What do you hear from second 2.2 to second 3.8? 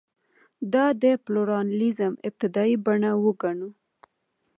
ابتدايي بڼه وګڼو.